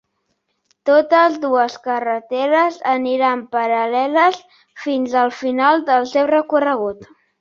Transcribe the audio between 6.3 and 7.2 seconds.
recorregut.